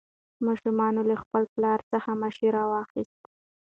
[0.45, 0.79] ماشوم
[1.09, 3.25] له خپل پلار څخه مشوره واخیسته